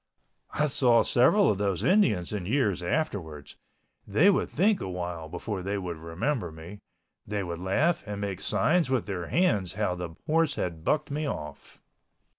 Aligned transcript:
I 0.55 0.65
saw 0.65 1.03
several 1.03 1.51
of 1.51 1.59
those 1.59 1.83
Indians 1.83 2.33
in 2.33 2.47
years 2.47 2.81
afterwards. 2.81 3.55
They 4.07 4.31
would 4.31 4.49
think 4.49 4.81
awhile 4.81 5.29
before 5.29 5.61
they 5.61 5.77
would 5.77 5.97
remember 5.99 6.51
me—they 6.51 7.43
would 7.43 7.59
laugh 7.59 8.03
and 8.07 8.19
make 8.19 8.41
signs 8.41 8.89
with 8.89 9.05
their 9.05 9.27
hands 9.27 9.73
how 9.73 9.93
the 9.93 10.15
horse 10.25 10.55
bucked 10.55 11.11
me 11.11 11.27
off. 11.27 11.83